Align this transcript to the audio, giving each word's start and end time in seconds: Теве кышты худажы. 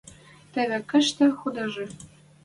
Теве 0.53 0.79
кышты 0.89 1.25
худажы. 1.39 1.85